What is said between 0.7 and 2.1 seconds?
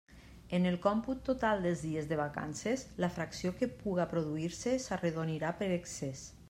còmput total dels dies